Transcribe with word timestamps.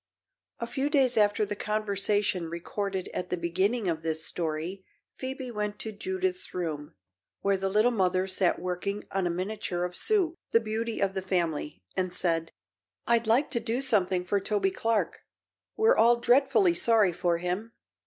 A 0.57 0.65
few 0.65 0.89
days 0.89 1.15
after 1.15 1.45
the 1.45 1.55
conversation 1.55 2.49
recorded 2.49 3.07
at 3.13 3.29
the 3.29 3.37
beginning 3.37 3.87
of 3.87 4.01
this 4.01 4.25
story 4.25 4.83
Phoebe 5.13 5.51
went 5.51 5.77
to 5.77 5.91
Judith's 5.91 6.55
room, 6.55 6.95
where 7.41 7.55
the 7.55 7.69
Little 7.69 7.91
Mother 7.91 8.25
sat 8.25 8.57
working 8.57 9.03
on 9.11 9.27
a 9.27 9.29
miniature 9.29 9.83
of 9.83 9.95
Sue 9.95 10.33
the 10.53 10.59
beauty 10.59 10.99
of 11.01 11.13
the 11.13 11.21
family 11.21 11.83
and 11.95 12.11
said: 12.11 12.51
"I'd 13.05 13.27
like 13.27 13.51
to 13.51 13.59
do 13.59 13.79
something 13.79 14.25
for 14.25 14.39
Toby 14.39 14.71
Clark. 14.71 15.19
We're 15.77 15.95
all 15.95 16.15
dreadfully 16.15 16.73
sorry 16.73 17.13
for 17.13 17.37
him." 17.37 17.73